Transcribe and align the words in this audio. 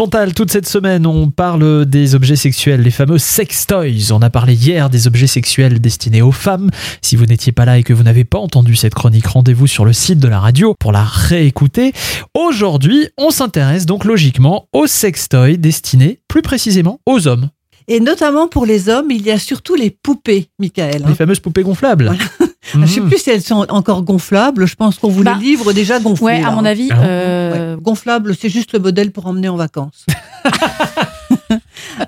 Chantal, 0.00 0.32
toute 0.32 0.50
cette 0.50 0.66
semaine, 0.66 1.06
on 1.06 1.28
parle 1.28 1.84
des 1.84 2.14
objets 2.14 2.34
sexuels, 2.34 2.80
les 2.80 2.90
fameux 2.90 3.18
sex 3.18 3.66
toys. 3.66 4.12
On 4.12 4.22
a 4.22 4.30
parlé 4.30 4.54
hier 4.54 4.88
des 4.88 5.06
objets 5.06 5.26
sexuels 5.26 5.78
destinés 5.78 6.22
aux 6.22 6.32
femmes. 6.32 6.70
Si 7.02 7.16
vous 7.16 7.26
n'étiez 7.26 7.52
pas 7.52 7.66
là 7.66 7.76
et 7.76 7.82
que 7.82 7.92
vous 7.92 8.02
n'avez 8.02 8.24
pas 8.24 8.38
entendu 8.38 8.76
cette 8.76 8.94
chronique, 8.94 9.26
rendez-vous 9.26 9.66
sur 9.66 9.84
le 9.84 9.92
site 9.92 10.18
de 10.18 10.26
la 10.26 10.40
radio 10.40 10.74
pour 10.80 10.92
la 10.92 11.04
réécouter. 11.04 11.92
Aujourd'hui, 12.32 13.08
on 13.18 13.28
s'intéresse 13.28 13.84
donc 13.84 14.06
logiquement 14.06 14.68
aux 14.72 14.86
sex 14.86 15.28
toys 15.28 15.58
destinés 15.58 16.20
plus 16.28 16.40
précisément 16.40 16.98
aux 17.04 17.28
hommes. 17.28 17.50
Et 17.86 18.00
notamment 18.00 18.48
pour 18.48 18.64
les 18.64 18.88
hommes, 18.88 19.10
il 19.10 19.20
y 19.20 19.30
a 19.30 19.38
surtout 19.38 19.74
les 19.74 19.90
poupées, 19.90 20.48
Michael. 20.58 21.04
Les 21.08 21.14
fameuses 21.14 21.40
poupées 21.40 21.62
gonflables. 21.62 22.06
Voilà. 22.06 22.49
Je 22.72 22.78
ne 22.78 22.86
sais 22.86 23.00
plus 23.00 23.18
si 23.18 23.30
elles 23.30 23.42
sont 23.42 23.66
encore 23.68 24.02
gonflables. 24.02 24.66
Je 24.66 24.74
pense 24.74 24.98
qu'on 24.98 25.08
vous 25.08 25.22
Bah, 25.22 25.36
les 25.38 25.44
livre 25.46 25.72
déjà 25.72 25.98
gonflées. 26.00 26.24
Ouais, 26.24 26.36
à 26.38 26.48
là. 26.48 26.50
mon 26.52 26.64
avis. 26.64 26.88
Ah 26.92 27.02
euh, 27.02 27.74
Ouais. 27.76 27.80
Gonflable, 27.82 28.34
c'est 28.38 28.48
juste 28.48 28.72
le 28.72 28.78
modèle 28.78 29.10
pour 29.12 29.26
emmener 29.26 29.48
en 29.48 29.56
vacances. 29.56 30.06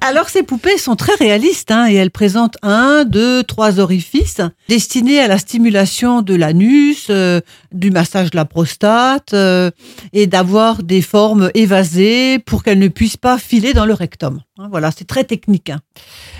Alors 0.00 0.28
ces 0.28 0.42
poupées 0.42 0.78
sont 0.78 0.96
très 0.96 1.14
réalistes 1.14 1.70
hein, 1.70 1.86
et 1.88 1.94
elles 1.94 2.10
présentent 2.10 2.56
un, 2.62 3.04
deux, 3.04 3.42
trois 3.42 3.78
orifices 3.80 4.40
destinés 4.68 5.20
à 5.20 5.28
la 5.28 5.38
stimulation 5.38 6.22
de 6.22 6.34
l'anus, 6.34 7.06
euh, 7.10 7.40
du 7.72 7.90
massage 7.90 8.30
de 8.30 8.36
la 8.36 8.44
prostate 8.44 9.34
euh, 9.34 9.70
et 10.12 10.26
d'avoir 10.26 10.82
des 10.82 11.02
formes 11.02 11.50
évasées 11.54 12.38
pour 12.38 12.62
qu'elles 12.62 12.78
ne 12.78 12.88
puissent 12.88 13.16
pas 13.16 13.38
filer 13.38 13.72
dans 13.74 13.84
le 13.86 13.94
rectum. 13.94 14.40
Hein, 14.58 14.68
voilà, 14.70 14.90
c'est 14.96 15.06
très 15.06 15.24
technique. 15.24 15.70
hein. 15.70 15.80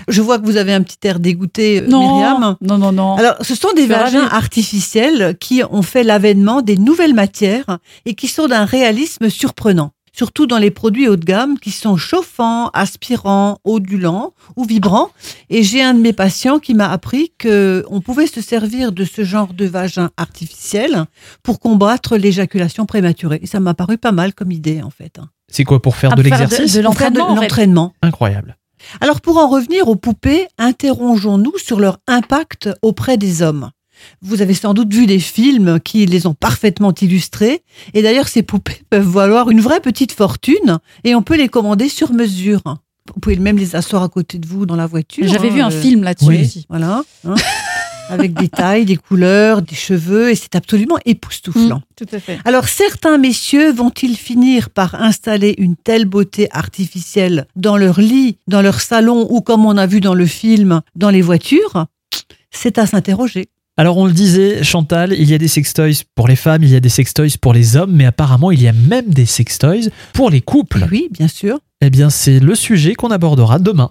Je 0.07 0.21
vois 0.21 0.39
que 0.39 0.45
vous 0.45 0.57
avez 0.57 0.73
un 0.73 0.81
petit 0.81 0.97
air 1.07 1.19
dégoûté, 1.19 1.81
euh, 1.81 1.87
non, 1.87 1.99
Myriam. 2.01 2.55
non, 2.61 2.77
non, 2.77 2.91
non. 2.91 3.15
Alors, 3.17 3.35
ce 3.41 3.55
sont 3.55 3.73
des 3.73 3.87
vagins 3.87 4.27
artificiels 4.31 5.35
qui 5.39 5.61
ont 5.69 5.81
fait 5.81 6.03
l'avènement 6.03 6.61
des 6.61 6.77
nouvelles 6.77 7.13
matières 7.13 7.79
et 8.05 8.13
qui 8.15 8.27
sont 8.27 8.47
d'un 8.47 8.65
réalisme 8.65 9.29
surprenant. 9.29 9.91
Surtout 10.15 10.45
dans 10.45 10.59
les 10.59 10.69
produits 10.71 11.07
haut 11.07 11.15
de 11.15 11.25
gamme 11.25 11.57
qui 11.57 11.71
sont 11.71 11.97
chauffants, 11.97 12.69
aspirants, 12.69 13.57
ondulants 13.63 14.33
ou 14.55 14.63
vibrants. 14.63 15.09
Et 15.49 15.63
j'ai 15.63 15.81
un 15.81 15.93
de 15.95 15.99
mes 15.99 16.13
patients 16.13 16.59
qui 16.59 16.75
m'a 16.75 16.89
appris 16.91 17.31
que 17.39 17.83
on 17.89 17.99
pouvait 17.99 18.27
se 18.27 18.39
servir 18.39 18.91
de 18.91 19.05
ce 19.05 19.23
genre 19.23 19.53
de 19.53 19.65
vagin 19.65 20.11
artificiel 20.17 21.05
pour 21.41 21.59
combattre 21.59 22.15
l'éjaculation 22.17 22.85
prématurée. 22.85 23.39
Et 23.41 23.47
ça 23.47 23.59
m'a 23.59 23.73
paru 23.73 23.97
pas 23.97 24.11
mal 24.11 24.33
comme 24.35 24.51
idée, 24.51 24.81
en 24.83 24.91
fait. 24.91 25.17
hein. 25.19 25.29
C'est 25.51 25.63
quoi 25.63 25.81
pour 25.81 25.95
faire 25.95 26.11
Ah, 26.13 26.15
de 26.15 26.21
l'exercice 26.21 26.73
de 26.75 26.81
Pour 26.83 26.95
faire 26.95 27.11
de 27.11 27.17
l'entraînement. 27.17 27.31
en 27.31 27.35
fait. 27.35 27.41
l'entraînement. 27.47 27.93
Incroyable. 28.03 28.57
Alors 29.01 29.21
pour 29.21 29.37
en 29.37 29.47
revenir 29.47 29.87
aux 29.87 29.95
poupées, 29.95 30.47
interrogeons-nous 30.57 31.57
sur 31.57 31.79
leur 31.79 31.99
impact 32.07 32.69
auprès 32.81 33.17
des 33.17 33.41
hommes. 33.41 33.71
Vous 34.21 34.41
avez 34.41 34.53
sans 34.53 34.73
doute 34.73 34.93
vu 34.93 35.05
des 35.05 35.19
films 35.19 35.79
qui 35.79 36.05
les 36.05 36.27
ont 36.27 36.33
parfaitement 36.33 36.93
illustrés. 36.93 37.63
Et 37.93 38.01
d'ailleurs, 38.01 38.27
ces 38.27 38.43
poupées 38.43 38.81
peuvent 38.89 39.07
valoir 39.07 39.49
une 39.49 39.61
vraie 39.61 39.81
petite 39.81 40.11
fortune 40.11 40.79
et 41.03 41.15
on 41.15 41.21
peut 41.21 41.37
les 41.37 41.49
commander 41.49 41.89
sur 41.89 42.13
mesure. 42.13 42.61
Vous 43.13 43.19
pouvez 43.19 43.35
même 43.35 43.57
les 43.57 43.75
asseoir 43.75 44.03
à 44.03 44.09
côté 44.09 44.37
de 44.39 44.47
vous 44.47 44.65
dans 44.65 44.77
la 44.77 44.87
voiture. 44.87 45.27
J'avais 45.27 45.49
hein, 45.49 45.53
vu 45.53 45.61
un 45.61 45.71
euh, 45.71 45.81
film 45.81 46.03
là-dessus 46.03 46.25
oui. 46.27 46.65
Voilà. 46.69 47.03
hein, 47.25 47.35
avec 48.09 48.33
des 48.33 48.49
tailles, 48.49 48.85
des 48.85 48.95
couleurs, 48.95 49.61
des 49.61 49.75
cheveux. 49.75 50.31
Et 50.31 50.35
c'est 50.35 50.55
absolument 50.55 50.97
époustouflant. 51.05 51.77
Mm, 51.77 51.83
tout 51.95 52.15
à 52.15 52.19
fait. 52.19 52.39
Alors 52.45 52.67
certains 52.67 53.17
messieurs 53.17 53.71
vont-ils 53.71 54.15
finir 54.15 54.69
par 54.69 54.95
installer 54.95 55.55
une 55.57 55.75
telle 55.75 56.05
beauté 56.05 56.47
artificielle 56.51 57.45
dans 57.55 57.77
leur 57.77 57.99
lit, 57.99 58.37
dans 58.47 58.61
leur 58.61 58.81
salon 58.81 59.27
ou 59.29 59.41
comme 59.41 59.65
on 59.65 59.77
a 59.77 59.85
vu 59.85 59.99
dans 59.99 60.15
le 60.15 60.25
film, 60.25 60.81
dans 60.95 61.09
les 61.09 61.21
voitures? 61.21 61.85
C'est 62.51 62.77
à 62.77 62.85
s'interroger. 62.85 63.49
Alors 63.75 63.97
on 63.97 64.05
le 64.05 64.11
disait, 64.11 64.63
Chantal, 64.63 65.15
il 65.17 65.27
y 65.27 65.33
a 65.33 65.39
des 65.39 65.47
sextoys 65.47 66.03
pour 66.13 66.27
les 66.27 66.35
femmes, 66.35 66.61
il 66.61 66.69
y 66.69 66.75
a 66.75 66.79
des 66.79 66.89
sextoys 66.89 67.37
pour 67.41 67.53
les 67.53 67.75
hommes, 67.75 67.91
mais 67.91 68.05
apparemment 68.05 68.51
il 68.51 68.61
y 68.61 68.67
a 68.67 68.73
même 68.73 69.09
des 69.09 69.25
sextoys 69.25 69.89
pour 70.13 70.29
les 70.29 70.41
couples. 70.41 70.85
Oui, 70.91 71.07
bien 71.09 71.27
sûr. 71.27 71.57
Eh 71.81 71.89
bien 71.89 72.11
c'est 72.11 72.39
le 72.39 72.53
sujet 72.53 72.93
qu'on 72.93 73.09
abordera 73.09 73.57
demain. 73.57 73.89